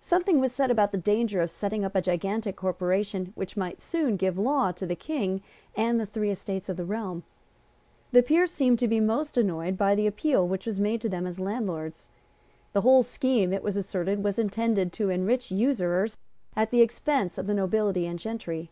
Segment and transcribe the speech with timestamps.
[0.00, 4.16] Something was said about the danger of setting up a gigantic corporation which might soon
[4.16, 5.42] give law to the King
[5.74, 7.24] and the three Estates of the Realm.
[8.12, 11.08] But the Peers seemed to be most moved by the appeal which was made to
[11.08, 12.08] them as landlords.
[12.72, 16.16] The whole scheme, it was asserted, was intended to enrich usurers
[16.54, 18.70] at the expense of the nobility and gentry.